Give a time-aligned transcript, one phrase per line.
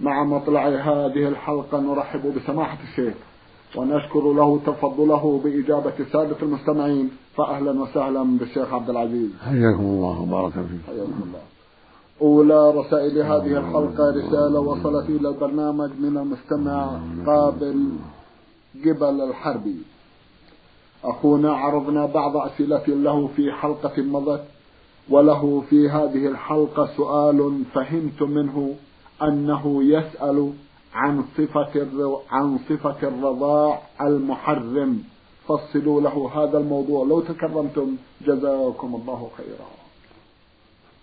[0.00, 3.14] مع مطلع هذه الحلقة نرحب بسماحة الشيخ
[3.76, 9.30] ونشكر له تفضله بإجابة السادة المستمعين فأهلا وسهلا بالشيخ عبد العزيز.
[9.44, 10.78] حياكم الله وبارك فيكم.
[10.86, 11.40] حياكم الله.
[12.22, 17.88] أولى رسائل هذه الحلقة رسالة وصلت إلى البرنامج من المستمع قابل
[18.84, 19.76] جبل الحربي.
[21.04, 24.44] أخونا عرضنا بعض أسئلة له في حلقة مضت
[25.10, 28.74] وله في هذه الحلقة سؤال فهمت منه
[29.22, 30.52] أنه يسأل
[30.94, 31.88] عن صفة
[32.30, 35.02] عن صفة الرضاع المحرم.
[35.48, 37.06] فصلوا له هذا الموضوع.
[37.06, 39.68] لو تكرمتم جزاكم الله خيرا.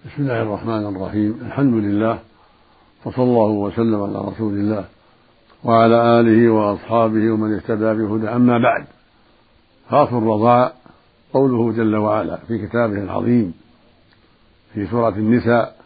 [0.06, 1.40] بسم الله الرحمن الرحيم.
[1.42, 2.20] الحمد لله
[3.06, 4.86] وصلى الله وسلم على رسول الله
[5.64, 8.86] وعلى آله وأصحابه ومن اهتدى بهدى أما بعد
[9.90, 10.74] خاف الرضاع
[11.34, 13.54] قوله جل وعلا في كتابه العظيم
[14.74, 15.83] في سورة النساء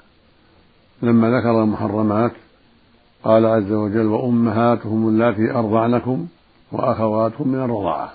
[1.01, 2.31] لما ذكر المحرمات
[3.23, 6.27] قال عز وجل وأمهاتهم اللاتي أرضعنكم
[6.71, 8.13] وأخواتهم من الرضاعة.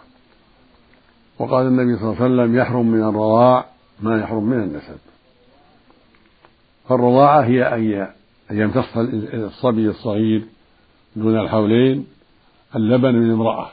[1.39, 3.67] وقال النبي صلى الله عليه وسلم يحرم من الرضاع
[4.01, 4.99] ما يحرم من النسب.
[6.89, 7.65] فالرضاعة هي
[8.51, 8.97] أن يمتص
[9.35, 10.45] الصبي الصغير
[11.17, 12.07] دون الحولين
[12.77, 13.71] اللبن من امرأة.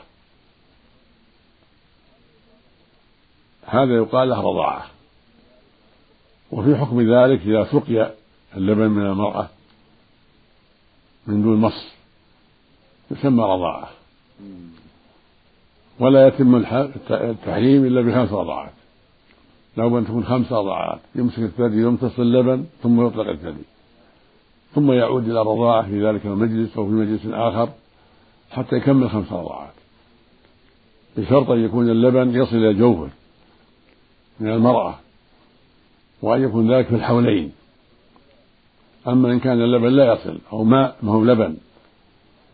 [3.66, 4.86] هذا يقال له رضاعة.
[6.52, 8.19] وفي حكم ذلك إذا سقي
[8.56, 9.48] اللبن من المرأة
[11.26, 11.92] من دون مص
[13.10, 13.88] يسمى رضاعة.
[16.00, 16.56] ولا يتم
[17.10, 18.72] التحريم إلا بخمس رضاعات.
[19.76, 23.64] لو أن تكون خمس رضاعات يمسك الثدي يمتص اللبن ثم يطلق الثدي.
[24.74, 27.68] ثم يعود إلى الرضاعة في ذلك المجلس أو في مجلس آخر
[28.50, 29.72] حتى يكمل خمس رضاعات.
[31.16, 33.10] بشرط أن يكون اللبن يصل إلى جوفه
[34.40, 34.94] من المرأة
[36.22, 37.52] وأن يكون ذلك في الحولين.
[39.12, 41.56] أما إن كان اللبن لا يصل أو ماء ما هو لبن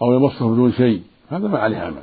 [0.02, 2.02] أو يمصه بدون شيء هذا ما عليه عمل.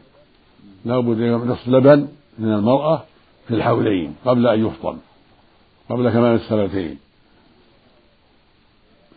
[0.86, 2.08] لا بد يمص لبن
[2.40, 3.04] من المرأة
[3.48, 4.98] في الحولين قبل أن يفطن
[5.90, 6.98] قبل كمال السنتين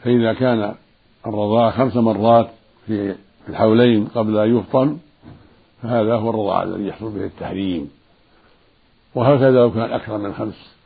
[0.02, 0.74] فإذا كان
[1.26, 2.50] الرضاعة خمس مرات
[2.86, 3.14] في
[3.48, 4.98] الحولين قبل أن يفطن
[5.82, 7.90] فهذا هو الرضاعة الذي يحصل به التحريم.
[9.14, 10.76] وهكذا لو كان أكثر من خمس.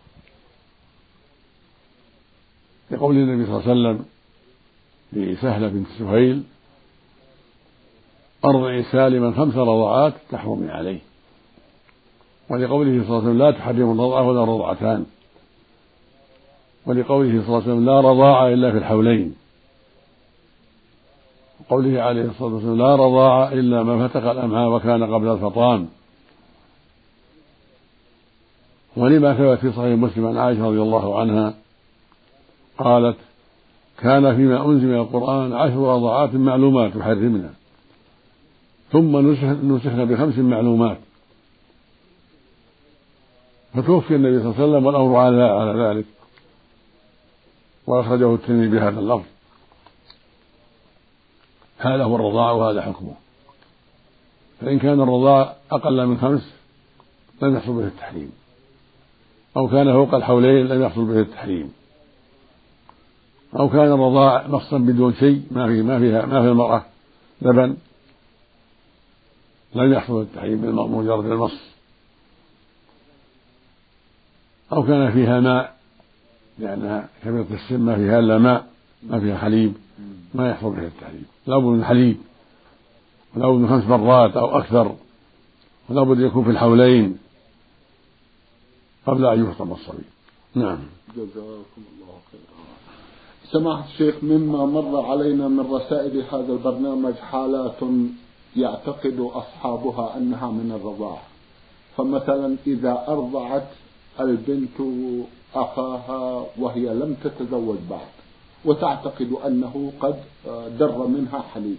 [2.91, 4.05] لقول النبي صلى الله عليه وسلم
[5.12, 6.43] لسهلة بنت سهيل
[8.44, 10.98] أرضعي سالما خمس رضعات تحرمي عليه.
[12.50, 15.06] ولقوله صلى الله عليه وسلم لا تحرم الرضعة ولا رضعتان.
[16.87, 19.34] ولقوله صلى الله عليه وسلم لا رضاعة إلا في الحولين.
[21.60, 25.88] وقوله عليه الصلاة والسلام لا رضاعة إلا ما فتق الأمعاء وكان قبل الفطام.
[28.97, 31.54] ولما ثبت في صحيح مسلم عن عائشة رضي الله عنها
[32.78, 33.16] قالت
[34.00, 37.50] كان فيما أنزل من القرآن عشر رضعات معلومات يحرمنا.
[38.93, 39.16] ثم
[39.72, 40.99] نسخنا بخمس معلومات.
[43.75, 46.05] فتوفي النبي صلى الله عليه وسلم والأمر على ذلك.
[47.87, 49.27] وأخرجه الترمذي بهذا اللفظ.
[51.78, 53.15] هذا هو الرضاع وهذا حكمه.
[54.60, 56.53] فإن كان الرضاع أقل من خمس
[57.43, 58.33] لم يحصل به التحريم.
[59.56, 61.72] أو كان فوق الحولين لم يحصل به التحريم.
[63.59, 66.84] أو كان الرضاع نصا بدون شيء ما في ما فيها ما في المرأة
[67.43, 67.77] لبن
[69.75, 71.60] لم يحصل التحريم بمجرد المص
[74.72, 75.77] أو كان فيها ماء
[76.59, 78.66] لأنها كبيرة السن ما فيها إلا ماء
[79.03, 79.75] ما فيها حليب
[80.34, 81.27] ما يحصل به التحريم.
[81.47, 82.16] لابد من حليب
[83.37, 84.97] ولابد من خمس مرات أو أكثر
[85.89, 87.19] ولابد يكون في الحولين
[89.07, 90.04] قبل أن يفطم الصبي.
[90.54, 90.78] نعم.
[91.16, 92.60] جزاكم الله خيرا.
[93.53, 97.81] سماحة الشيخ مما مر علينا من رسائل هذا البرنامج حالات
[98.57, 101.23] يعتقد أصحابها أنها من الرضاعة
[101.97, 103.69] فمثلا إذا أرضعت
[104.21, 104.81] البنت
[105.55, 108.09] أخاها وهي لم تتزوج بعد
[108.65, 110.17] وتعتقد أنه قد
[110.79, 111.79] در منها حليب.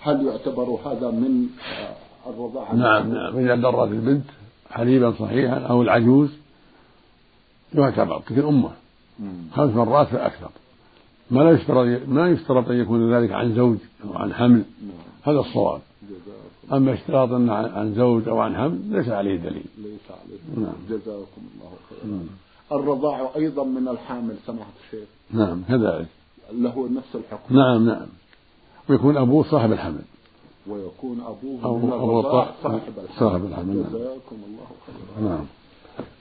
[0.00, 1.46] هل يعتبر هذا من
[2.26, 3.38] الرضاعة نعم نعم.
[3.38, 4.24] إذا درت البنت
[4.70, 6.30] حليبا صحيحا أو العجوز
[7.74, 8.70] يعتبر مثل أمه
[9.54, 10.50] خمس مرات فأكثر
[11.30, 14.62] ما لا يشترط ما يشترط أن يكون ذلك عن زوج أو عن حمل
[15.22, 15.80] هذا الصواب.
[16.72, 19.64] أما اشتراط عن زوج أو عن هم ليس عليه دليل.
[19.78, 20.74] ليس عليه نعم.
[20.90, 22.26] جزاكم الله خيرا.
[22.72, 25.08] الرضاع أيضا من الحامل سماحة الشيخ.
[25.30, 26.06] نعم كذلك.
[26.52, 27.56] له نفس الحكم.
[27.56, 28.06] نعم نعم.
[28.88, 30.02] ويكون أبوه صاحب الحمل.
[30.66, 33.18] ويكون أبوه أو من الرضاع صاحب الحمل.
[33.18, 33.76] صاحب الحمل.
[33.76, 33.86] نعم.
[33.86, 35.28] جزاكم الله خيرا.
[35.28, 35.44] نعم.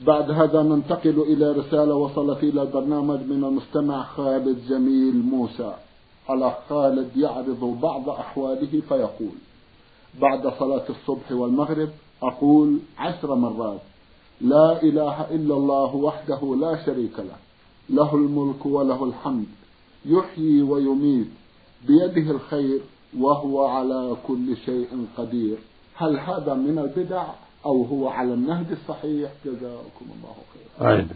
[0.07, 5.73] بعد هذا ننتقل إلى رسالة وصلت إلى البرنامج من المستمع خالد جميل موسى.
[6.29, 9.35] على خالد يعرض بعض أحواله فيقول
[10.21, 11.89] بعد صلاة الصبح والمغرب
[12.23, 13.81] أقول عشر مرات
[14.41, 17.35] لا إله إلا الله وحده لا شريك له
[17.89, 19.45] له الملك وله الحمد
[20.05, 21.27] يحيي ويميت
[21.87, 22.81] بيده الخير
[23.19, 25.57] وهو على كل شيء قدير.
[25.95, 27.25] هل هذا من البدع؟
[27.65, 30.35] أو هو على النهج الصحيح جزاكم الله
[30.79, 31.07] خيرا.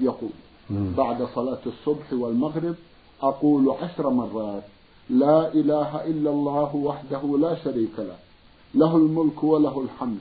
[0.00, 0.30] يقول
[0.70, 2.74] بعد صلاة الصبح والمغرب
[3.22, 4.62] أقول عشر مرات
[5.10, 8.16] لا إله إلا الله وحده لا شريك له
[8.74, 10.20] له الملك وله الحمد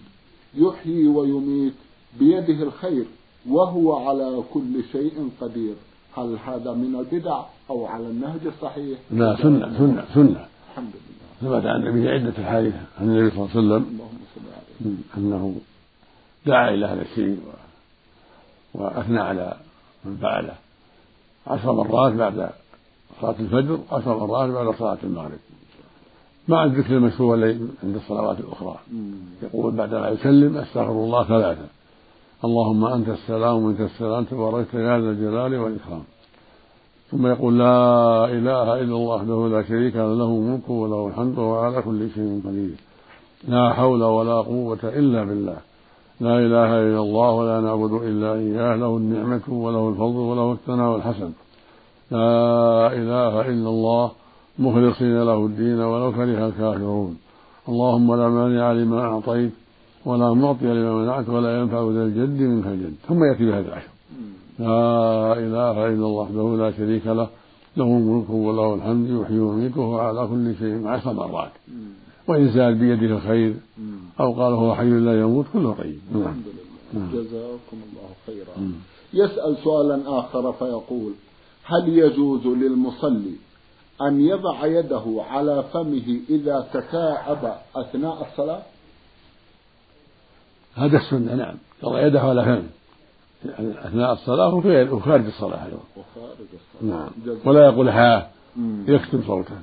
[0.56, 1.74] يحيي ويميت
[2.20, 3.06] بيده الخير
[3.50, 5.76] وهو على كل شيء قدير.
[6.18, 10.46] هل هذا من البدع أو على النهج الصحيح؟ لا سنة سنة سنة.
[10.70, 11.60] الحمد لله.
[11.60, 13.84] ثبت عن النبي عدة الحديث عن النبي صلى الله عليه وسلم.
[13.94, 14.96] اللهم صل عليه.
[15.18, 15.56] أنه
[16.46, 17.40] دعا إلى هذا الشيء
[18.74, 19.54] وأثنى على
[20.06, 20.54] من فعله.
[21.48, 22.50] عشر مرات بعد
[23.22, 25.40] صلاة الفجر عشر مرات بعد صلاة المغرب.
[26.48, 27.36] مع الذكر المشروع
[27.84, 28.76] عند الصلوات الأخرى.
[29.44, 31.66] يقول بعدما يسلم أستغفر الله ثلاثة.
[32.46, 36.04] اللهم أنت السلام ومنك السلام تباركت يا ذا الجلال والإكرام.
[37.12, 41.56] ثم يقول لا إله إلا الله وحده لا شريك له له الملك وله الحمد وهو
[41.56, 42.76] على كل شيء قدير.
[43.48, 45.58] لا حول ولا قوة إلا بالله.
[46.22, 51.32] لا إله إلا الله ولا نعبد إلا إياه له النعمة وله الفضل وله الثناء الحسن
[52.12, 54.12] لا إله إلا الله
[54.60, 57.18] مخلصين له الدين ولو كره الكافرون.
[57.70, 59.52] اللهم لا مانع لما أعطيت
[60.06, 62.96] ولا معطي لما منعت ولا ينفع ذا الجد منك الجد.
[63.08, 63.94] ثم يأتي بهذا العشر
[64.60, 67.28] لا إله إلا الله وحده لا شريك له
[67.78, 71.52] له الملك وله الحمد يحيي ويميت وهو على كل شيء عشر مرات.
[72.28, 73.56] وإن زاد بيده الخير.
[74.20, 76.62] أو قال هو حي لا يموت كله طيب الحمد لله.
[76.94, 77.12] نعم.
[77.12, 78.72] جزاكم الله خيرا.
[79.14, 81.14] يسأل سؤالا آخر فيقول
[81.64, 83.36] هل يجوز للمصلي
[84.02, 88.62] أن يضع يده على فمه إذا تثاءب أثناء الصلاة؟
[90.76, 91.56] هذا السنة نعم.
[91.84, 92.70] يضع يده على فمه
[93.86, 94.56] أثناء الصلاة
[94.94, 95.80] وخارج الصلاة أيضا.
[95.98, 96.94] وخارج الصلاة.
[96.94, 97.10] نعم.
[97.46, 98.32] ولا يقول ها.
[98.88, 99.56] يكتم صوته.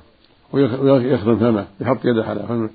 [0.53, 2.69] ويخدم فمه يحط يده على فمه.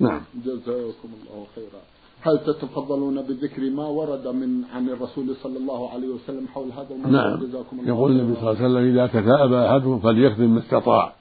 [0.00, 0.20] نعم.
[0.44, 1.80] جزاكم الله خيرا.
[2.22, 7.22] هل تتفضلون بذكر ما ورد من عن الرسول صلى الله عليه وسلم حول هذا الموضوع؟
[7.22, 7.36] نعم.
[7.36, 11.12] جزاكم الله يقول النبي صلى الله عليه وسلم إذا تثاءب أحدهم فليخدم ما استطاع.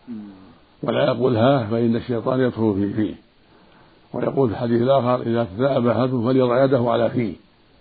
[0.84, 3.16] ولا يقول ها فإن الشيطان يدخل في فيه.
[4.14, 7.34] ويقول في الحديث الآخر إذا تثاءب أحدهم فليضع يده على فيه.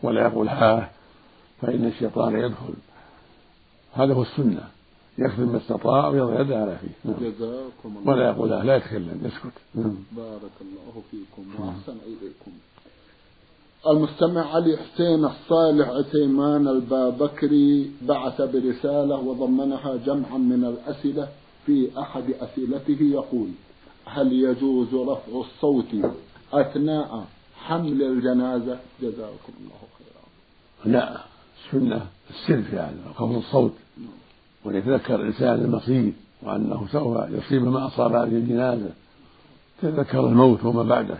[0.02, 0.90] ولا يقول ها
[1.60, 2.74] فإن الشيطان يدخل.
[3.92, 4.62] هذا هو السنة.
[5.18, 7.16] يكتب ما استطاع ويضع يده على فيه نعم.
[7.20, 8.12] جزاكم الله.
[8.12, 9.58] ولا يقول لا يتكلم يسكت.
[9.74, 9.96] نعم.
[10.12, 12.52] بارك الله فيكم وأحسن إليكم.
[13.86, 21.28] المستمع علي حسين الصالح عثيمان البابكري بعث برسالة وضمنها جمعا من الأسئلة
[21.66, 23.48] في أحد أسئلته يقول
[24.04, 25.94] هل يجوز رفع الصوت
[26.52, 27.26] أثناء
[27.56, 30.92] حمل الجنازة؟ جزاكم الله خيرا.
[30.92, 31.20] لا
[31.64, 33.72] السنة السر في هذا خفض الصوت.
[34.64, 36.12] ويتذكر الإنسان المصير
[36.42, 38.90] وأنه سوف يصيب ما أصاب هذه الجنازة
[39.82, 41.18] تذكر الموت وما بعده.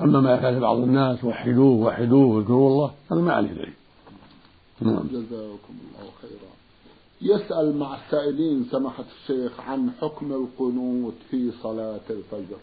[0.00, 3.72] أما ما يفعل بعض الناس وحدوه وحدوه واذكروا الله هذا ما عليه دليل.
[4.80, 5.06] نعم.
[5.06, 6.52] جزاكم الله خيرا.
[7.22, 12.56] يسأل مع السائلين سماحة الشيخ عن حكم القنوت في صلاة الفجر.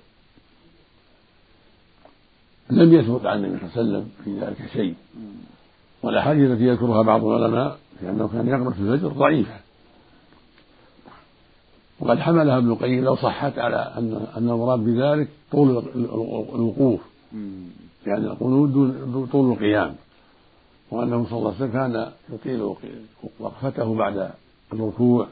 [2.70, 4.96] لم يثبت عن النبي صلى الله عليه وسلم في ذلك شيء.
[6.03, 9.53] والأحاديث التي يذكرها بعض العلماء لأنه كان يقنط في الفجر ضعيفة
[12.00, 15.84] وقد حملها ابن القيم لو صحت على أن أن المراد بذلك طول
[16.56, 17.01] الوقوف.
[18.06, 19.96] يعني القنوت دون طول القيام.
[20.91, 22.75] وأنه صلى الله عليه وسلم كان يطيل
[23.39, 24.32] وقفته بعد
[24.74, 25.27] الركوع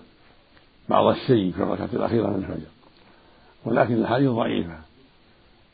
[0.90, 2.68] بعض الشيء في الركعة الأخيرة من الفجر.
[3.66, 4.78] ولكن الحديث ضعيفة.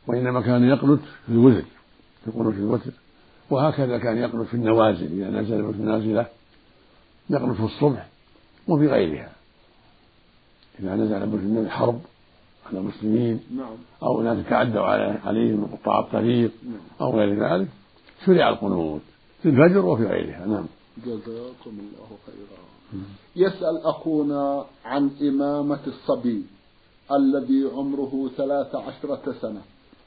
[0.08, 1.66] وإنما كان يقنت في الوتر
[2.28, 2.92] يقول في الوتر.
[3.50, 6.26] وهكذا كان يقنت في النوازل إذا نزل في النازلة.
[7.30, 8.08] يقنت في الصبح
[8.68, 9.32] وفي غيرها
[10.80, 12.00] إذا نزل بجنود الحرب
[12.68, 13.76] على المسلمين نعم.
[14.04, 14.82] أو ناس تعدوا
[15.26, 16.82] عليهم من قطاع الطريق نعم.
[17.02, 17.68] أو غير ذلك
[18.26, 19.02] شرع القنوت
[19.44, 20.46] في الفجر وفي غيرها.
[20.46, 20.66] نعم.
[21.06, 22.64] جزاكم الله خيرا.
[23.36, 26.44] يسأل أخونا عن إمامة الصبي
[27.12, 29.62] الذي عمره ثلاث عشرة سنة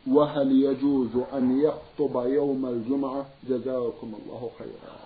[0.06, 4.96] وهل يجوز أن يخطب يوم الجمعة؟ جزاكم الله خيرا.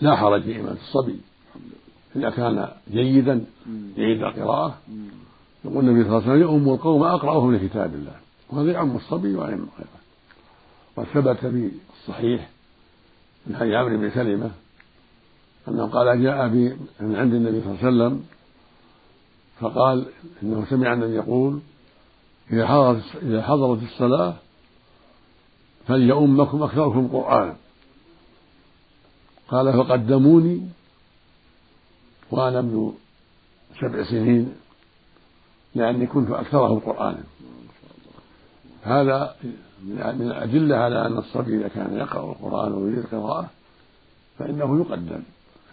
[0.00, 1.20] لا حرج في إمامة الصبي.
[2.16, 3.44] إذا كان جيدا
[3.96, 4.78] جيد القراءة.
[5.64, 8.16] يقول النبي صلى الله عليه وسلم يؤم القوم أقرأهم لكتاب الله.
[8.50, 9.98] وهذا يعم الصبي ويعم غيره
[10.96, 12.50] وثبت في الصحيح
[13.46, 14.50] من حديث عمرو بن سلمة
[15.68, 18.24] أنه قال جاء بي من عند النبي صلى الله عليه وسلم
[19.60, 20.06] فقال
[20.42, 21.60] إنه سمع النبي يقول
[22.52, 24.34] إذا حضرت إذا حضرت الصلاة
[25.86, 27.56] فليؤمكم أكثركم قرآنا
[29.48, 30.68] قال فقدموني
[32.30, 32.92] وأنا ابن
[33.80, 34.54] سبع سنين
[35.74, 37.22] لأني كنت أكثرهم قرآنا
[38.82, 39.36] هذا
[39.82, 43.50] من الأدلة على أن الصبي إذا كان يقرأ القرآن ويريد القراءة
[44.38, 45.22] فإنه يقدم.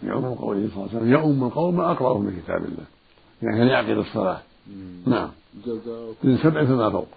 [0.00, 2.84] في عموم قوله صلى الله عليه وسلم يؤم القوم أقرأهم من كتاب الله.
[3.42, 4.40] يعني كان يعقد الصلاة؟
[5.06, 5.30] نعم.
[6.24, 7.08] ابن سبع فما فوق.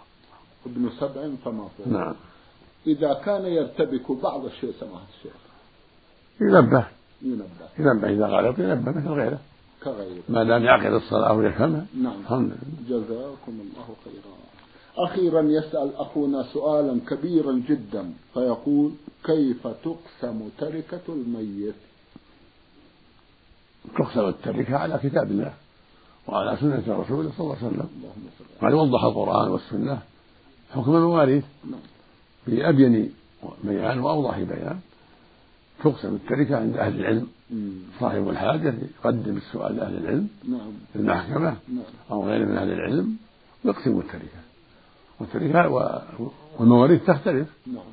[0.65, 1.87] ابن سبع فما فوق.
[1.87, 2.15] نعم.
[2.87, 5.48] إذا كان يرتبك بعض الشيء سماحة الشيخ
[6.41, 6.85] ينبه.
[7.79, 8.09] ينبه.
[8.09, 9.39] إذا غلط ينبه مثل غيره.
[9.83, 10.23] كغيره.
[10.29, 11.85] ما دام يعقد الصلاة ويفهمها.
[12.01, 12.21] نعم.
[12.21, 12.99] الحمد لله.
[12.99, 14.39] جزاكم الله خيرا.
[14.97, 18.91] أخيرا يسأل أخونا سؤالا كبيرا جدا فيقول
[19.23, 21.75] كيف تقسم تركة الميت؟
[23.97, 25.53] تقسم التركة على كتاب الله
[26.27, 27.89] وعلى سنة رسوله صلى الله عليه وسلم.
[28.61, 29.99] قد وضح القرآن والسنة؟
[30.71, 31.43] حكم المواريث.
[31.71, 31.79] نعم.
[32.47, 33.13] بأبين
[33.63, 34.79] بيان وأوضح بيان.
[35.83, 37.27] تقسم التركة عند أهل العلم.
[37.99, 40.71] صاحب الحاجة يقدم السؤال لأهل العلم نعم.
[40.93, 41.83] في المحكمة نعم.
[42.11, 43.15] أو غيره من أهل العلم
[43.65, 44.39] ويقسم التركة.
[45.19, 45.69] والتركة
[46.59, 47.47] والمواريث تختلف.
[47.67, 47.83] نعم.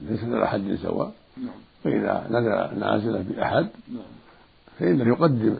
[0.00, 1.12] ليست على حد سواء.
[1.36, 1.54] نعم.
[1.84, 4.02] فإذا نزل نازلة بأحد نعم.
[4.78, 5.56] فإنه يقدم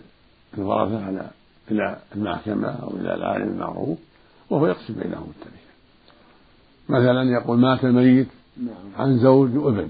[0.59, 1.31] الورثة على
[1.71, 3.99] إلى المحكمة أو إلى العالم المعروف
[4.51, 5.65] وهو يقسم بينهم التركة.
[6.89, 8.93] مثلا يقول مات الميت نعم.
[8.99, 9.89] عن زوج وابن.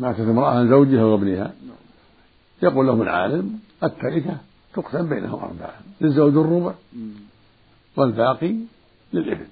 [0.00, 1.52] ماتت امرأة عن زوجها وابنها.
[2.62, 4.36] يقول لهم العالم التركة
[4.74, 6.74] تقسم بينهم أربعة للزوج الربع.
[7.96, 8.54] والباقي
[9.12, 9.46] للإبن.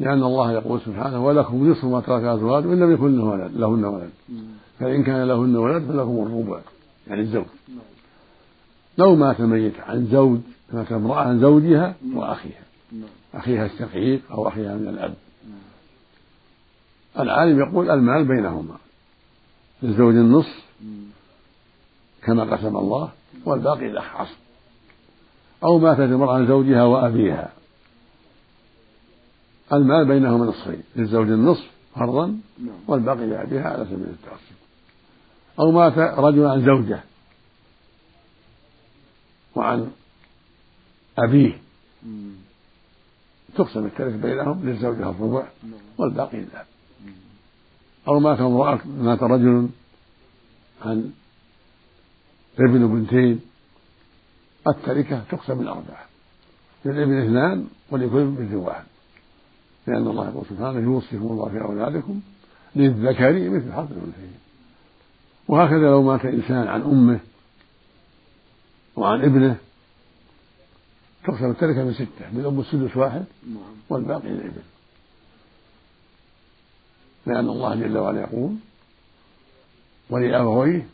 [0.00, 4.10] لأن الله يقول سبحانه ولكم نصف ما ترك أزواج وإن لم يكن ولد لهن ولد.
[4.78, 6.60] فإن كان لهن ولد فلكم الربع.
[7.06, 7.44] يعني الزوج.
[7.68, 7.78] نعم.
[8.98, 10.38] لو مات ميت عن زوج
[10.72, 12.62] مات امرأة عن زوجها وأخيها.
[12.92, 13.08] نعم.
[13.34, 15.14] أخيها الشقيق أو أخيها من الأب.
[17.18, 18.76] العالم يقول المال بينهما
[19.82, 20.68] للزوج النصف.
[22.22, 23.10] كما قسم الله
[23.44, 24.36] والباقي الأخ عصر
[25.64, 27.52] أو ماتت امرأة عن زوجها وأبيها
[29.72, 32.26] المال بينهما نصفين للزوج النصف فرضا
[32.58, 34.56] نعم والباقي لأبيها على سبيل التعصيب
[35.60, 37.00] أو مات رجل عن زوجة
[39.54, 39.90] وعن
[41.18, 41.58] أبيه.
[43.54, 46.66] تقسم التركة بينهم للزوجة الربع نعم والباقي للأب.
[48.08, 49.68] أو مات امرأة مات رجل
[50.84, 51.10] عن
[52.58, 53.40] ابن وبنتين
[54.68, 56.04] التركة تقسم الأربعة
[56.84, 58.84] للابن اثنان ولكل بنت واحد.
[59.86, 62.20] لأن الله يقول سبحانه يوصيكم الله في أولادكم
[62.76, 64.38] للذكر مثل حظ الأنثيين.
[65.48, 67.20] وهكذا لو مات إنسان عن أمه
[68.96, 69.56] وعن ابنه
[71.24, 73.74] تقسم التركة من ستة للأم السدس واحد نعم.
[73.88, 74.62] والباقي للابن.
[77.28, 78.54] لأن الله جل وعلا يقول
[80.10, 80.86] ولأبويه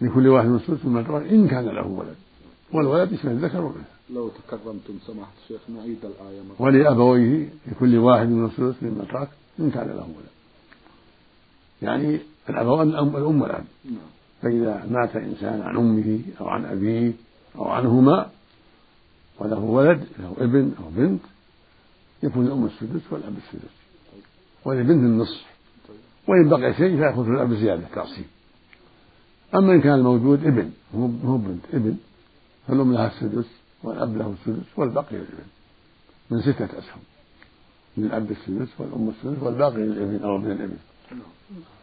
[0.00, 2.16] لكل واحد من السدس مما ترك إن كان له ولد.
[2.72, 3.90] والولد يشمل الذكر والأنثى.
[4.10, 6.62] لو تكرمتم سماحة الشيخ نعيد الآية مرة.
[6.62, 9.28] ولأبويه لكل واحد من السدس مما ترك
[9.60, 10.32] إن كان له ولد.
[11.82, 12.18] يعني
[12.50, 13.64] الأبوان الأم والأب.
[13.84, 13.96] نعم.
[14.42, 17.12] فإذا مات إنسان عن أمه أو عن أبيه
[17.56, 18.30] أو عنهما
[19.38, 21.20] وله ولد له ابن أو بنت
[22.22, 23.74] يكون الأم السدس والأب السدس.
[24.64, 25.42] وللبنت النصف
[26.28, 28.24] وإن بقي شيء فيأخذ الأب زيادة تعصيب.
[29.54, 31.96] أما إن كان الموجود ابن مو مو بنت ابن
[32.68, 33.50] فالأم لها السدس
[33.82, 35.48] والأب له السدس والباقي للابن.
[36.30, 37.02] من ستة أسهم.
[37.96, 40.76] للأب السدس والأم السدس والباقي للابن أو ابن الابن.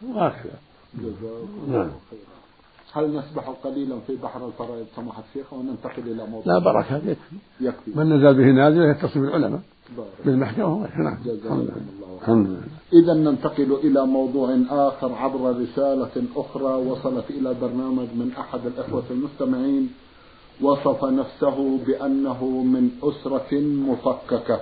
[0.02, 0.58] وهكذا.
[0.94, 1.90] جزاكم نعم.
[2.94, 6.96] خيرا هل نسبح قليلا في بحر الفرائض سماحة الشيخ أو ننتقل إلى موضوع لا بركة
[6.96, 7.90] يكفي؟ يكفي.
[7.94, 9.60] من نزل به نازل يتصل بالعلماء.
[10.24, 11.72] بالمحكمة هو نعم جزاكم لله.
[12.28, 12.60] الله لله.
[12.92, 19.90] إذا ننتقل إلى موضوع آخر عبر رسالة أخرى وصلت إلى برنامج من أحد الإخوة المستمعين.
[20.62, 24.60] وصف نفسه بأنه من أسرة مفككة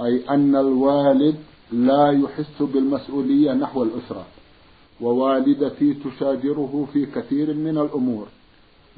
[0.00, 1.36] أي أن الوالد
[1.72, 4.24] لا يحس بالمسؤولية نحو الأسرة.
[5.04, 8.26] ووالدتي تشاجره في كثير من الأمور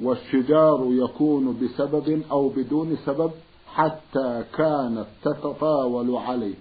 [0.03, 3.31] والشجار يكون بسبب أو بدون سبب
[3.75, 6.55] حتى كانت تتطاول عليه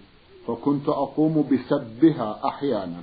[0.47, 3.01] فكنت أقوم بسبها أحيانا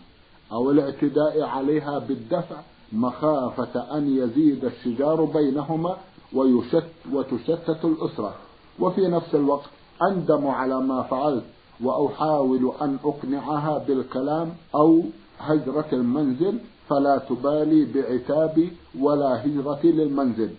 [0.52, 2.56] أو الاعتداء عليها بالدفع
[2.92, 5.96] مخافة أن يزيد الشجار بينهما
[6.34, 8.34] ويشت وتشتت الأسرة.
[8.80, 9.70] وفي نفس الوقت
[10.10, 11.44] أندم على ما فعلت
[11.82, 15.02] وأحاول أن أقنعها بالكلام أو
[15.38, 16.58] هجرة المنزل
[16.88, 20.50] فلا تبالي بعتابي ولا هجرتي للمنزل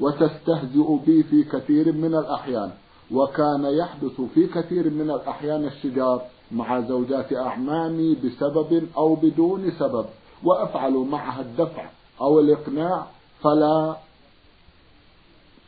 [0.00, 2.70] وتستهزئ بي في كثير من الأحيان
[3.10, 6.22] وكان يحدث في كثير من الأحيان الشجار
[6.52, 10.06] مع زوجات أعمامي بسبب أو بدون سبب
[10.44, 13.06] وأفعل معها الدفع أو الإقناع
[13.42, 13.96] فلا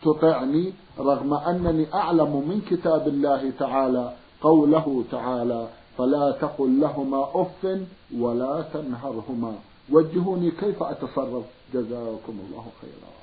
[0.03, 5.69] تطعني رغم أنني أعلم من كتاب الله تعالى قوله تعالى
[5.99, 7.81] فلا تقل لهما أف
[8.19, 9.55] ولا تنهرهما.
[9.91, 13.15] وجهوني كيف أتصرف؟ جزاكم الله خيرا.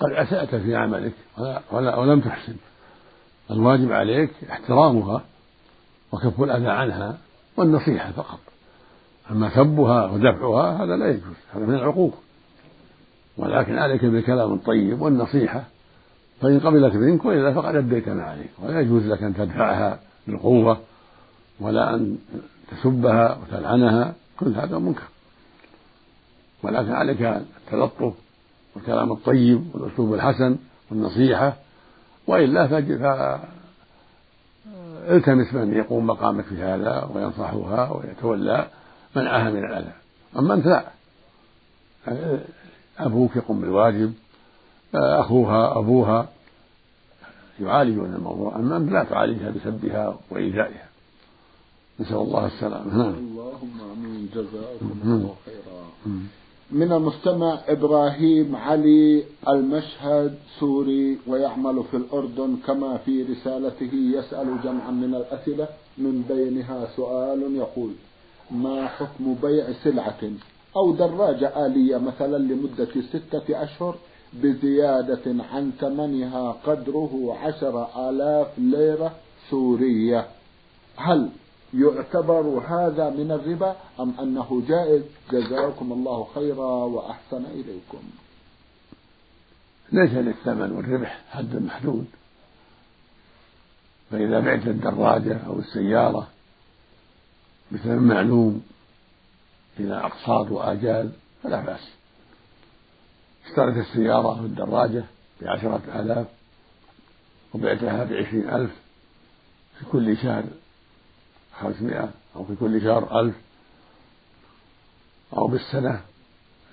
[0.00, 2.56] قد أسأت في عملك ولا, ولا ولم تحسن.
[3.50, 5.22] الواجب عليك احترامها
[6.12, 7.18] وكف الأذى عنها
[7.56, 8.38] والنصيحة فقط.
[9.30, 12.14] أما سبها ودفعها هذا لا يجوز هذا من العقوق.
[13.36, 15.64] ولكن عليك بالكلام الطيب والنصيحة.
[16.40, 18.50] فإن قبلت منك وإلا فقد أديت ما عليك.
[18.62, 20.80] ولا يجوز لك أن تدفعها بالقوة
[21.62, 22.18] ولا أن
[22.70, 25.08] تسبها وتلعنها كل هذا منكر.
[26.62, 28.14] ولكن عليك التلطف
[28.74, 30.56] والكلام الطيب والأسلوب الحسن
[30.90, 31.56] والنصيحة
[32.26, 32.66] وإلا
[35.06, 38.66] فالتمس من يقوم مقامك في هذا وينصحها ويتولى
[39.16, 39.92] منعها من الأذى.
[40.38, 40.84] أما أنت لا.
[42.98, 44.12] أبوك يقوم بالواجب
[44.94, 46.28] أخوها أبوها
[47.60, 48.56] يعالجون الموضوع.
[48.56, 50.91] أما أنت لا تعالجها بسبها وإيذائها.
[52.00, 52.96] نسأل الله السلامة.
[52.96, 53.14] نعم.
[53.14, 54.28] اللهم آمين.
[54.34, 55.82] جزاكم الله خيرا.
[56.70, 65.14] من المستمع إبراهيم علي المشهد سوري ويعمل في الأردن كما في رسالته يسأل جمعا من
[65.14, 65.68] الأسئلة
[65.98, 67.92] من بينها سؤال يقول
[68.50, 70.22] ما حكم بيع سلعة؟
[70.76, 73.94] أو دراجة آلية مثلا لمدة ستة أشهر
[74.32, 79.12] بزيادة عن ثمنها قدره عشر آلاف ليرة
[79.50, 80.26] سورية.
[80.96, 81.28] هل
[81.74, 88.02] يعتبر هذا من الربا أم أنه جائز؟ جزاكم الله خيرا وأحسن إليكم.
[89.92, 92.06] ليس للثمن والربح حد محدود.
[94.10, 96.28] فإذا بعت الدراجة أو السيارة
[97.72, 98.62] بثمن معلوم
[99.80, 101.10] إلى أقساط وآجال
[101.42, 101.88] فلا بأس.
[103.46, 105.04] اشتريت السيارة والدراجة
[105.42, 106.26] بعشرة آلاف
[107.54, 108.70] وبعتها بعشرين ألف
[109.78, 110.44] في كل شهر
[111.62, 113.34] خمسمائة أو في كل شهر ألف
[115.36, 116.00] أو بالسنة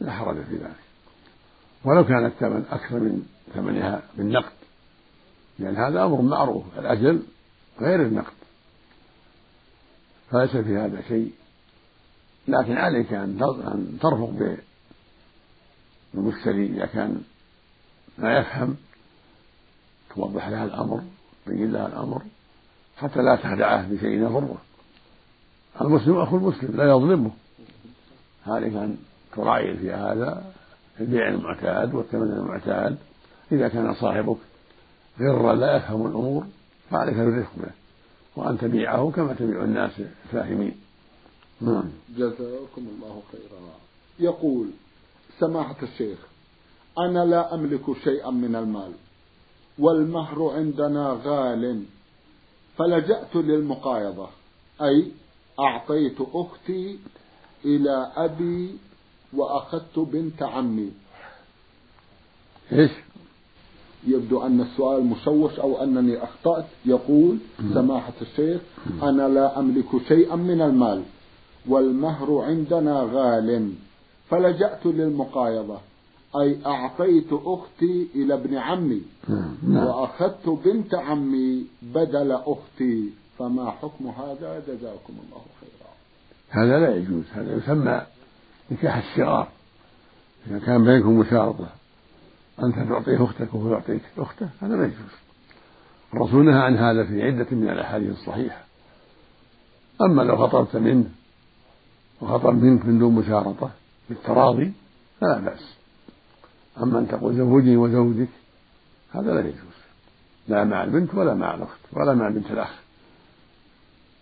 [0.02, 0.80] لا حرج في ذلك.
[1.84, 4.52] ولو كان الثمن أكثر من ثمنها بالنقد
[5.60, 7.24] لأن هذا أمر معروف الأجل
[7.82, 8.34] غير النقد.
[10.32, 11.34] فليس في هذا شيء.
[12.48, 14.58] لكن عليك أن ترفق
[16.14, 17.24] بالمشتري إذا كان
[18.18, 18.76] لا يفهم.
[20.16, 21.04] توضح له الأمر
[21.46, 22.22] تبين له الأمر
[22.98, 24.58] حتى لا تخدعه بشيء يضره.
[25.82, 27.32] المسلم أخو المسلم لا يظلمه.
[28.48, 28.98] عليك أن
[29.36, 30.44] تراعي في هذا
[31.00, 32.98] البيع المعتاد والثمن المعتاد.
[33.52, 34.38] إذا كان صاحبك
[35.20, 36.46] غرا لا يفهم الأمور
[36.90, 37.72] فعليك بالرفق به
[38.36, 39.92] وأن تبيعه كما تبيع الناس
[40.26, 40.76] الفاهمين.
[41.62, 41.90] نعم.
[42.16, 43.60] جزاكم الله خيرا.
[44.20, 44.68] يقول
[45.40, 46.18] سماحة الشيخ
[46.98, 48.92] أنا لا أملك شيئا من المال
[49.80, 51.84] والمهر عندنا غال
[52.78, 54.30] فلجأت للمقايضة
[54.82, 55.12] أي
[55.60, 57.00] أعطيت أختي
[57.66, 58.76] إلى أبي
[59.34, 60.92] وأخذت بنت عمي.
[62.72, 62.92] إيش؟
[64.08, 66.66] يبدو أن السؤال مشوش أو أنني أخطأت.
[66.86, 67.38] يقول
[67.74, 68.62] سماحة الشيخ
[69.04, 71.04] أنا لا أملك شيئا من المال
[71.68, 73.74] والمهر عندنا غال
[74.30, 75.78] فلجأت للمقايضة.
[76.42, 79.02] أي أعطيت أختي إلى ابن عمي.
[79.64, 79.88] نعم.
[79.88, 83.10] وأخذت بنت عمي بدل أختي.
[83.40, 85.90] فما حكم هذا؟ جزاكم الله خيرا.
[86.50, 88.02] هذا لا يجوز هذا يسمى
[88.72, 89.48] نكاح الشرار.
[90.48, 91.70] إذا كان بينكم مشارطة
[92.64, 95.12] أنت تعطيه أختك وهو يعطيك أخته هذا لا يجوز.
[96.14, 98.64] الرسول نهى عن هذا في عدة من الأحاديث الصحيحة.
[100.02, 101.10] أما لو خطبت منه
[102.22, 103.72] وخطب منك من دون مشارطة
[104.10, 104.74] بالتراضي
[105.22, 105.76] فلا بأس.
[106.78, 108.30] أما أن تقول زوجني وزوجك
[109.12, 109.80] هذا لا يجوز.
[110.48, 112.89] لا مع البنت ولا مع الأخت ولا مع بنت الأخ.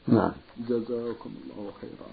[0.08, 0.32] نعم.
[0.70, 2.10] جزاكم الله خيرا.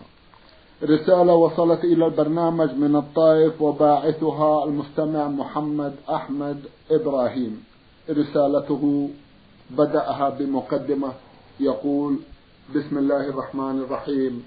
[0.82, 7.64] رسالة وصلت إلى البرنامج من الطائف وباعثها المستمع محمد أحمد إبراهيم.
[8.10, 9.10] رسالته
[9.70, 11.12] بدأها بمقدمة
[11.60, 12.16] يقول
[12.76, 14.44] بسم الله الرحمن الرحيم.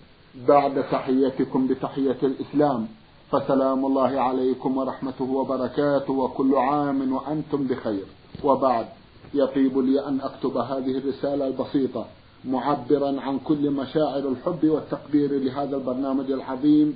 [0.47, 2.87] بعد تحيتكم بتحية الإسلام
[3.31, 8.05] فسلام الله عليكم ورحمته وبركاته وكل عام وأنتم بخير.
[8.43, 8.85] وبعد
[9.33, 12.05] يطيب لي أن أكتب هذه الرسالة البسيطة.
[12.45, 16.95] معبرا عن كل مشاعر الحب والتقدير لهذا البرنامج العظيم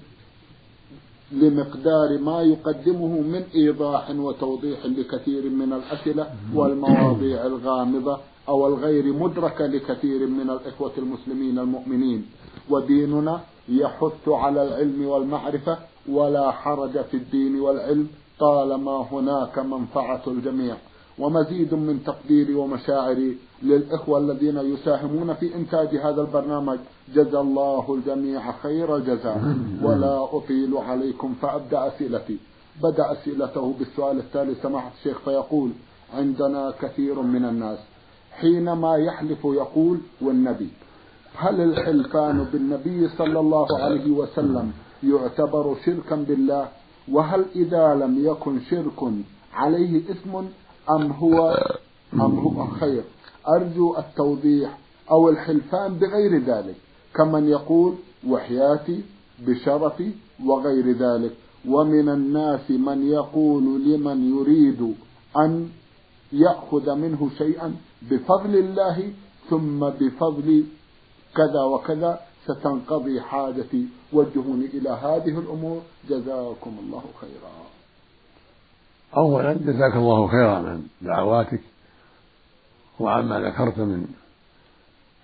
[1.32, 8.18] لمقدار ما يقدمه من إيضاح وتوضيح لكثير من الأسئلة والمواضيع الغامضة
[8.50, 12.26] أو الغير مدركه لكثير من الإخوة المسلمين المؤمنين.
[12.70, 15.78] وديننا يحث على العلم والمعرفة
[16.10, 18.08] ولا حرج في الدين والعلم
[18.40, 20.78] طالما هناك منفعة الجميع.
[21.22, 26.80] ومزيد من تقديري ومشاعري للإخوة الذين يساهمون في إنتاج هذا البرنامج.
[27.16, 29.56] جزى الله الجميع خير الجزاء.
[29.86, 32.38] ولا أطيل عليكم فأبدأ أسئلتي.
[32.84, 35.72] بدأ أسئلته بالسؤال التالي سماحة الشيخ فيقول
[36.14, 37.80] عندنا كثير من الناس
[38.32, 40.70] حينما يحلف يقول والنبي.
[41.36, 44.72] هل الحلفان بالنبي صلى الله عليه وسلم
[45.04, 46.68] يعتبر شركا بالله؟
[47.12, 49.00] وهل إذا لم يكن شرك
[49.54, 50.48] عليه اسم
[50.90, 51.58] أم هو
[52.14, 53.04] أم هو خير.
[53.48, 54.78] أرجو التوضيح
[55.12, 56.76] أو الحلفان بغير ذلك.
[57.16, 57.96] كمن يقول
[58.28, 59.04] وحياتي
[59.40, 60.12] بشرفي
[60.46, 61.32] وغير ذلك.
[61.68, 64.96] ومن الناس من يقول لمن يريد
[65.38, 65.70] أن
[66.34, 69.14] يأخذ منه شيئا بفضل الله
[69.50, 70.64] ثم بفضل
[71.36, 73.88] كذا وكذا ستنقضي حاجتي.
[74.14, 75.82] وجهوني إلى هذه الأمور.
[76.10, 77.81] جزاكم الله خيرا.
[79.18, 81.62] أولا جزاك الله خيرا عن دعواتك
[83.00, 84.08] وعما ذكرت من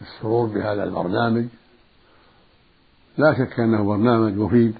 [0.02, 1.45] السرور بهذا البرنامج.
[3.17, 4.76] لا شك أنه برنامج مفيد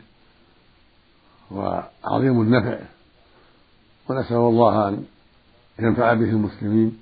[1.52, 2.80] وعظيم النفع
[4.10, 5.06] ونسأل الله أن
[5.80, 7.00] ينفع به المسلمين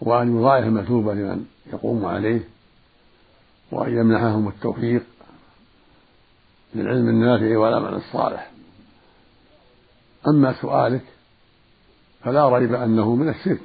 [0.00, 2.40] وأن يضاعف المثوبة لمن يقوم عليه
[3.72, 5.02] وأن يمنحهم التوفيق
[6.74, 8.50] للعلم النافع والعمل الصالح.
[10.28, 11.04] أما سؤالك
[12.24, 13.60] فلا ريب أنه من الشرك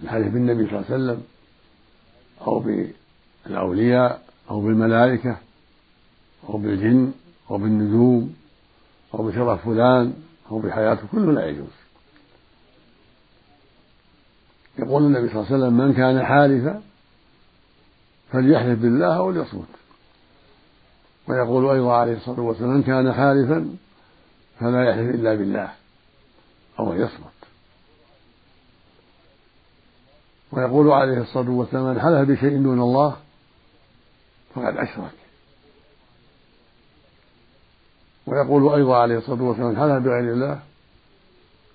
[0.00, 1.22] الحديث بالنبي صلى الله عليه وسلم
[2.46, 2.64] أو
[3.46, 5.36] بالأولياء أو بالملائكة
[6.48, 7.12] أو بالجن
[7.50, 8.34] أو بالنجوم
[9.14, 10.14] أو بشرف فلان
[10.50, 11.82] أو بحياته كله لا يجوز.
[14.78, 16.82] يقول النبي صلى الله عليه وسلم من كان حالفا
[18.32, 19.66] فليحلف بالله أو ليصمت
[21.28, 23.76] ويقول أيضا عليه الصلاة والسلام من كان حالفا
[24.62, 25.72] فلا يحلف إلا بالله.
[26.78, 27.32] أو يصمت.
[30.52, 33.16] ويقول عليه الصلاة والسلام من حلف بشيء دون الله؟
[34.54, 35.12] فقد أشرك.
[38.26, 40.60] ويقول أيضا عليه الصلاة والسلام من حلف بغير الله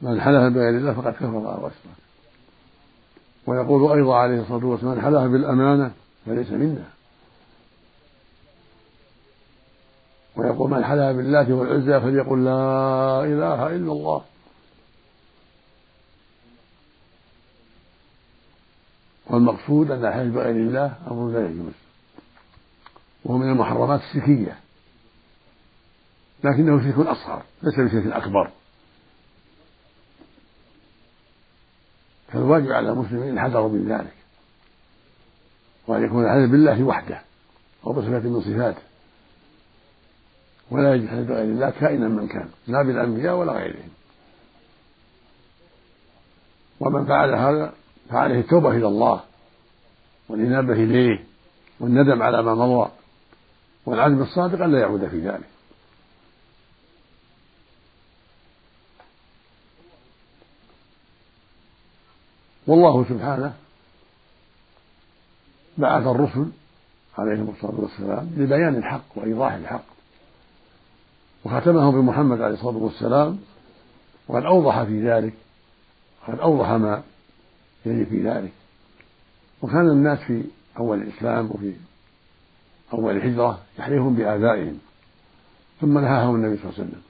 [0.02, 1.98] من حلف بغير الله فقد كفر وأشرك.
[3.48, 5.92] ويقول أيضا عليه الصلاة والسلام من حلف بالأمانة؟
[6.26, 6.97] فليس منا.
[10.38, 14.24] ويقول من حلف بالله والعزى فليقل لا إله إلا الله.
[19.28, 21.74] والمقصود أن الحلف بغير الله أمر لا يجوز.
[23.26, 24.60] وهو من المحرمات الشركية
[26.44, 28.52] لكنه شرك أصغر ليس بشرك أكبر.
[32.28, 34.14] فالواجب على المسلمين الحذر من ذلك.
[35.88, 37.22] وأن يكون الحلف بالله وحده
[37.88, 38.87] أو بصفة من صفاته.
[40.72, 43.90] ولا الحلف بغير الله كائنا من كان لا بالأنبياء ولا غيرهم.
[46.80, 47.74] ومن فعل هذا
[48.10, 49.24] فعليه التوبة إلى الله
[50.30, 51.24] والإنابة إليه
[51.80, 52.92] والندم على ما مضى
[53.86, 55.48] والعزم الصادق ألا يعود في ذلك.
[62.68, 63.54] والله سبحانه
[65.78, 66.52] بعث الرسل
[67.18, 69.97] عليهم الصلاة والسلام لبيان الحق وإيضاح الحق.
[71.48, 73.40] وختمهم بمحمد عليه الصلاة والسلام
[74.28, 75.34] وقد أوضح في ذلك
[76.28, 77.04] قد أوضح ما
[77.86, 78.52] يلي في ذلك.
[79.62, 80.44] وكان الناس في
[80.80, 81.74] أول الإسلام وفي
[82.94, 84.78] أول الهجرة يحلفون بآبائهم
[85.82, 87.02] ثم نهاهم النبي صلى الله عليه وسلم.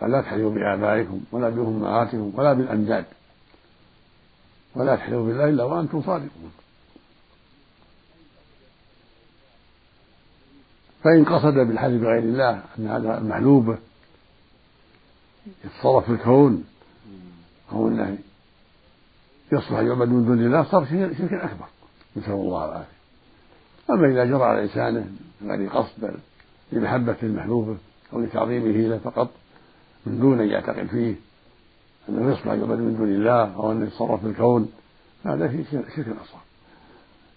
[0.00, 3.04] قال لا تحلفوا بآبائكم ولا بأمهاتكم ولا بالأنداد.
[4.74, 6.52] ولا تحلفوا بالله إلا وأنتم صادقون.
[11.04, 13.76] فإن قصد بالحلف بغير الله أن هذا المحلوب
[15.64, 16.64] يتصرف في الكون
[17.72, 18.18] أو أنه
[19.52, 21.66] يصلح يعبد من دون الله صار شركا أكبر
[22.16, 23.00] نسأل الله العافية.
[23.90, 25.06] أما إذا جرى على لسانه
[25.40, 26.14] من غير قصد بل
[26.72, 27.76] لمحبة المحبوب
[28.12, 29.30] أو لتعظيمه له فقط
[30.06, 31.14] من دون أن يعتقد فيه
[32.08, 34.72] أنه يصلح يعبد من دون الله أو أنه يتصرف في الكون
[35.24, 36.40] هذا شرك أصغر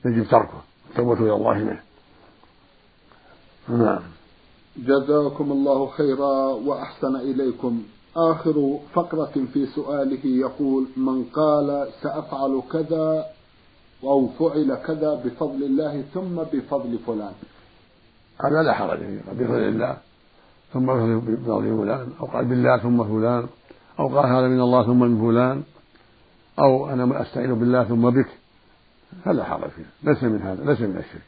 [0.05, 1.79] يجب تركه التوبة إلى الله منه.
[3.69, 3.99] نعم.
[4.77, 7.83] جزاكم الله خيرا وأحسن إليكم.
[8.17, 13.25] آخر فقرة في سؤاله يقول من قال سأفعل كذا
[14.03, 17.33] أو فعل كذا بفضل الله ثم بفضل فلان.
[18.45, 19.97] هذا لا حرج فيه بفضل الله
[20.73, 23.47] ثم بفضل فلان أو قال بالله ثم فلان
[23.99, 25.63] أو قال هذا من الله ثم من فلان
[26.59, 28.29] أو أنا أستعين بالله ثم بك.
[29.25, 31.21] فلا حرج فيه ليس من هذا ليس من الشرك.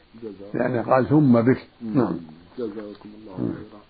[0.54, 2.16] لأنه قال ثم بك نعم.
[2.58, 3.80] جزاكم الله خيرا.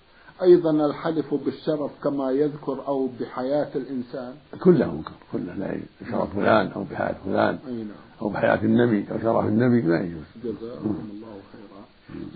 [0.42, 4.35] أيضا الحلف بالشرف كما يذكر أو بحياة الإنسان.
[4.64, 5.55] كله منكر كله.
[5.55, 7.87] لا شرف فلان أو بحياة فلان نعم.
[8.23, 10.25] أو بحياة النبي أو شرف النبي لا يجوز.
[10.45, 11.83] جزاكم الله خيرا.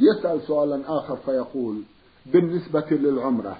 [0.00, 1.82] يسأل سؤالا آخر فيقول
[2.26, 3.56] بالنسبة للعمرة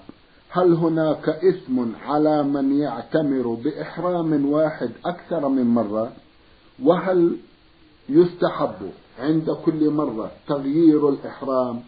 [0.50, 6.12] هل هناك إثم على من يعتمر بإحرام واحد أكثر من مرة؟
[6.82, 7.36] وهل
[8.10, 11.80] يستحب عند كل مرة تغيير الإحرام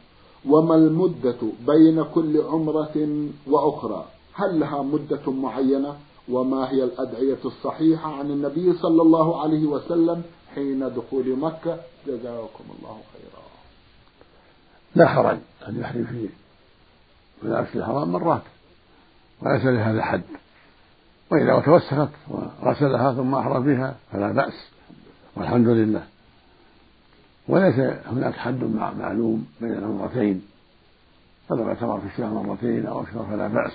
[0.47, 4.05] وما المدة بين كل عمرة وأخرى؟
[4.35, 5.97] هل لها مدة معينة؟
[6.29, 10.23] وما هي الأدعية الصحيحة عن النبي صلى الله عليه وسلم
[10.55, 13.43] حين دخول مكة؟ جزاكم الله خيرا.
[14.95, 16.29] لا حرج أن يحرم في
[17.43, 18.43] مناسك الحرام مرات.
[19.43, 20.23] وليس لهذا حد.
[21.33, 24.55] وإذا توسخت وغسلها ثم أحرم بها فلا بأس.
[25.37, 26.12] والحمد لله.
[27.49, 27.75] وليس
[28.07, 28.65] هناك حد
[28.99, 30.43] معلوم بين العمرتين
[31.49, 33.73] فلو اعتمر في الشهر مرتين أو أكثر فلا بأس.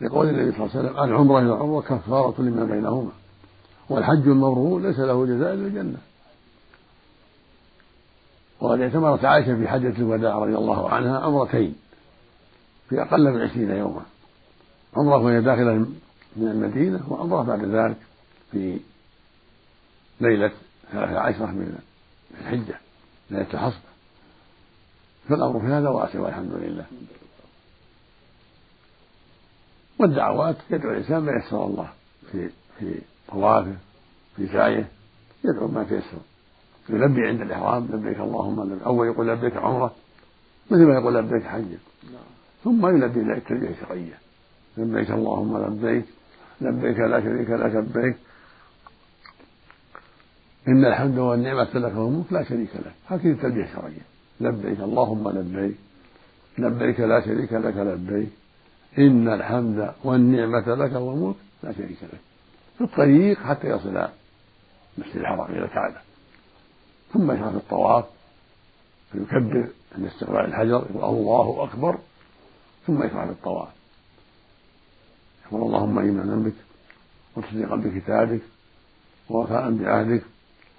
[0.00, 3.10] لقول النبي صلى الله عليه وسلم العمرة إلى العمرة كفارة لما بينهما
[3.88, 5.98] والحج المبرور ليس له جزاء إلا الجنة.
[8.60, 11.74] وقد اعتمرت عائشة في حجة الوداع رضي الله عنها عمرتين
[12.88, 14.02] في أقل من عشرين يوما.
[14.96, 15.74] عمرة وهي داخلة
[16.36, 17.96] من المدينة وعمرة بعد ذلك
[18.52, 18.80] في
[20.20, 20.52] ليلة
[20.92, 21.78] ثلاثة عشرة من
[22.40, 22.78] الحجة
[23.30, 23.86] ليلة الحصبة
[25.28, 26.84] فالأمر في هذا واسع والحمد لله.
[29.98, 31.88] والدعوات يدعو الإنسان ما يسر الله
[32.32, 33.76] في في طوافه
[34.36, 34.88] في سعيه
[35.44, 36.18] يدعو ما تيسر.
[36.88, 39.94] يلبي عند الإحرام لبيك اللهم لبيك أول يقول لبيك عمرة
[40.70, 41.78] مثل ما يقول لبيك حجة
[42.64, 44.18] ثم يلبي ذلك تلبية شرعية
[44.76, 46.04] لبيك اللهم لبيك
[46.60, 48.16] لبيك لا شريك لك لبيك
[50.68, 52.92] إن الحمد والنعمة لك والملك لا شريك لك.
[53.08, 54.04] هكذا التلبية الشرعية.
[54.40, 55.76] لبيك اللهم لبيك.
[56.58, 58.28] لبيك لا شريك لك لبيك.
[58.98, 62.20] إن الحمد والنعمة لك والملك لا شريك لك.
[62.78, 64.08] في الطريق حتى يصل
[64.98, 66.00] المسجد الحرام إلى الكعبة.
[67.12, 68.04] ثم يشرع في الطواف
[69.12, 71.98] فيكبر عند استقبال الحجر يقول الله أكبر.
[72.86, 73.68] ثم يشرع في الطواف.
[75.46, 76.54] يقول اللهم إيمانا بك
[77.36, 78.40] وتصديقا بكتابك
[79.30, 80.22] ووفاء بعهدك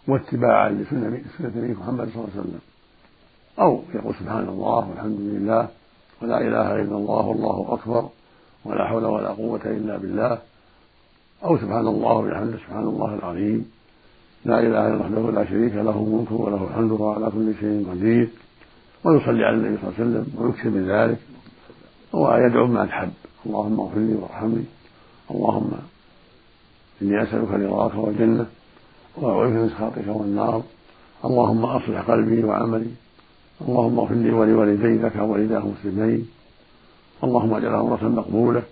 [0.07, 2.59] واتباعا لسنة نبي محمد صلى الله عليه وسلم.
[3.59, 5.67] أو يقول سبحان الله والحمد لله
[6.21, 8.09] ولا إله إلا الله والله أكبر
[8.65, 10.37] ولا حول ولا قوة إلا بالله.
[11.43, 13.71] أو سبحان الله وبحمده سبحان الله العظيم.
[14.45, 18.27] لا إله إلا الله لا شريك له ملكه وله الحمد وهو على كل شيء قدير.
[19.03, 21.19] ويصلي على النبي صلى الله عليه وسلم ويكثر من ذلك.
[22.13, 23.11] ويدعو ما الحب
[23.45, 24.65] اللهم اغفر لي وارحمني.
[25.31, 25.71] اللهم
[27.01, 28.45] إني أسألك رضاك والجنة.
[29.21, 30.63] وأعوذ من سخطك والنار.
[31.25, 32.91] اللهم أصلح قلبي وعملي.
[33.61, 36.29] اللهم اغفر لي ولوالدي لك ووالداه مسلمين
[37.23, 38.63] اللهم اجعل عمرة مقبولة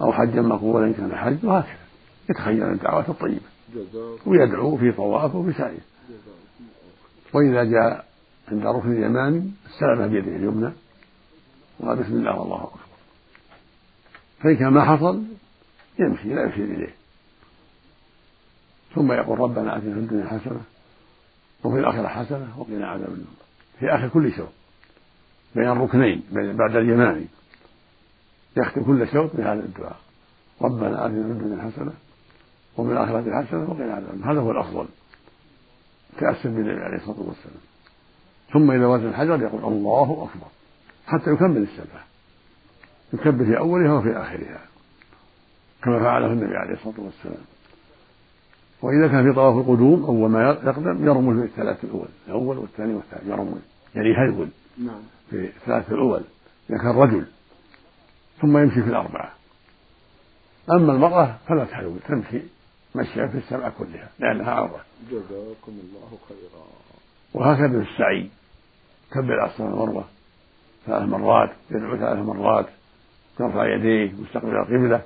[0.00, 1.36] أو حجا مقبولا إن كان حج.
[1.44, 1.78] وهكذا.
[2.30, 3.40] يتخيل الدعوات الطيبة.
[4.26, 5.52] ويدعو في طوافه وفي
[7.34, 8.06] وإذا جاء
[8.48, 10.72] عند ركن اليماني استلم بيده اليمنى.
[11.80, 12.86] وقال بسم الله والله أكبر.
[14.38, 15.22] فإن كان ما حصل
[15.98, 16.94] يمشي لا يشير إليه.
[18.94, 20.60] ثم يقول ربنا آتنا في الدنيا حسنة
[21.64, 23.36] وفي الآخرة حسنة وقنا عذاب النار.
[23.80, 24.52] في آخر كل شوط
[25.54, 27.26] بين الركنين بعد اليماني.
[28.56, 29.96] يختم كل شوط بهذا الدعاء.
[30.62, 31.92] ربنا آتنا في الدنيا حسنة
[32.76, 34.32] وفي الآخرة حسنة وقنا عذاب النار.
[34.32, 34.86] هذا هو الأفضل.
[36.18, 37.60] تاسم بالنبي عليه الصلاة والسلام.
[38.52, 40.48] ثم إذا وزن الحجر يقول الله أكبر.
[41.06, 42.04] حتى يكمل السبعة.
[43.12, 44.60] يكبر في أولها وفي آخرها.
[45.82, 47.44] كما فعله النبي عليه الصلاة والسلام.
[48.82, 53.26] وإذا كان في طواف القدوم أول ما يقدم يرمل في الثلاث الأول الأول والثاني والثالث
[53.26, 53.60] يرمل
[53.94, 55.00] يعني يهرول نعم.
[55.30, 56.22] في الثلاث الأول.
[56.70, 57.26] إذا كان رجل
[58.40, 59.32] ثم يمشي في الأربعة.
[60.70, 62.42] أما المرأة فلا تهرول تمشي
[62.94, 66.66] مشيا في السبعة كلها لأنها عورة جزاكم الله خيرا.
[67.34, 68.30] وهكذا في السعي.
[69.12, 70.04] كبر الصفا والمروة
[70.86, 72.66] ثلاث مرات يدعو ثلاث مرات
[73.40, 75.02] يرفع يديه مستقبل القبلة.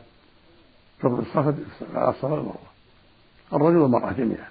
[1.01, 1.57] تقبل الصفا
[1.95, 2.70] على الصفا والمروة
[3.53, 4.49] الرجل والمرأة جميعا.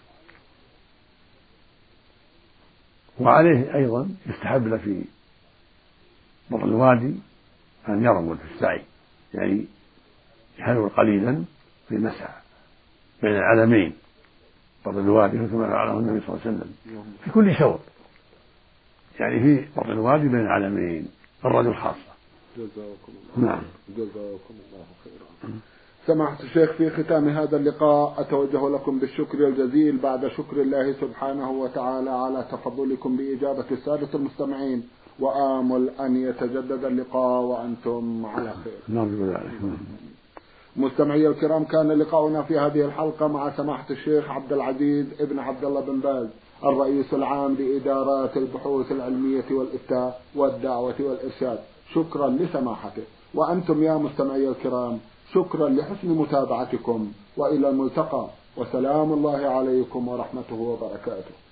[3.20, 5.04] وعليه أيضا يستحب له في
[6.52, 7.16] بطن الوادي
[7.90, 8.82] أن يرمل في السعي
[9.34, 9.66] يعني
[10.60, 11.44] يهرول قليلا
[11.90, 12.34] في المسعى
[13.22, 13.94] بين العلمين.
[14.86, 16.74] بطن الوادي كما فعله النبي صلى الله عليه وسلم.
[17.24, 17.80] في كل شوط.
[19.20, 21.08] يعني في بطن الوادي بين العلمين
[21.46, 22.10] الرجل خاصة.
[22.58, 23.64] جزاكم الله نعم.
[23.90, 25.60] جزاكم الله خيرا.
[26.08, 32.10] سماحة الشيخ في ختام هذا اللقاء أتوجه لكم بالشكر الجزيل بعد شكر الله سبحانه وتعالى
[32.10, 34.84] على تفضلكم بإجابة السادة المستمعين
[35.20, 38.80] وآمل أن يتجدد اللقاء وأنتم على خير.
[38.90, 39.52] نرجو ذلك
[40.76, 45.82] مستمعي الكرام كان لقاؤنا في هذه الحلقة مع سماحة الشيخ عبد العزيز ابن عبد الله
[45.82, 46.28] بن باز
[46.64, 51.60] الرئيس العام لإدارات البحوث العلمية والإفتاء والدعوة والإرشاد.
[51.94, 53.04] شكرا لسماحته.
[53.34, 55.00] وأنتم يا مستمعي الكرام
[55.34, 58.28] شكرا لحسن متابعتكم وإلى الملتقى.
[58.58, 61.49] وسلام الله عليكم ورحمته وبركاته.